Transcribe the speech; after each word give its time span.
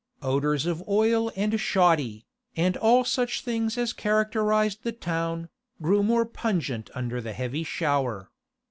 Odours 0.23 0.65
of 0.65 0.81
oil 0.89 1.31
and 1.35 1.59
shoddy, 1.59 2.25
and 2.55 2.75
all 2.75 3.05
such 3.05 3.41
things 3.41 3.77
as 3.77 3.93
characterised 3.93 4.81
the 4.81 4.91
town, 4.91 5.47
grew 5.79 6.01
more 6.01 6.25
pungent 6.25 6.89
under 6.95 7.21
the 7.21 7.33
heavy 7.33 7.63
shower. 7.63 8.31